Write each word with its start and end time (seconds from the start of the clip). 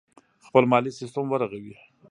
خپل 0.45 0.63
مالي 0.71 0.91
سیستم 0.99 1.25
ورغوي. 1.29 1.75